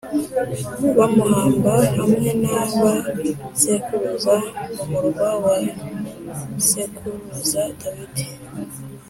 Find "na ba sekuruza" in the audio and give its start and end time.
2.43-4.35